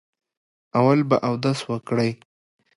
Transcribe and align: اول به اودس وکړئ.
اول 0.77 0.99
به 1.09 1.17
اودس 1.27 1.59
وکړئ. 1.69 2.11